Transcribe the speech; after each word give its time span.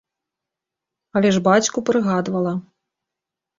Але 1.19 1.29
ж 1.37 1.43
бацьку 1.49 1.85
прыгадвала. 1.91 2.57